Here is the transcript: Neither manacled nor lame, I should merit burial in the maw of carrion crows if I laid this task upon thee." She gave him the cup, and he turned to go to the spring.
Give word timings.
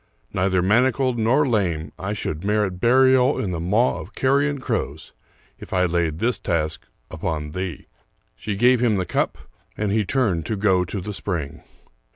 Neither 0.33 0.63
manacled 0.63 1.19
nor 1.19 1.47
lame, 1.47 1.91
I 1.99 2.13
should 2.13 2.43
merit 2.43 2.79
burial 2.79 3.37
in 3.39 3.51
the 3.51 3.59
maw 3.59 3.99
of 3.99 4.15
carrion 4.15 4.57
crows 4.59 5.13
if 5.59 5.73
I 5.73 5.85
laid 5.85 6.17
this 6.17 6.39
task 6.39 6.87
upon 7.11 7.51
thee." 7.51 7.85
She 8.35 8.55
gave 8.55 8.81
him 8.81 8.95
the 8.95 9.05
cup, 9.05 9.37
and 9.77 9.91
he 9.91 10.03
turned 10.03 10.43
to 10.47 10.55
go 10.55 10.83
to 10.85 11.01
the 11.01 11.13
spring. 11.13 11.61